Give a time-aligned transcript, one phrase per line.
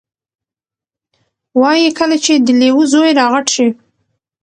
[1.61, 3.67] وایي کله چې د لیوه زوی را غټ شي،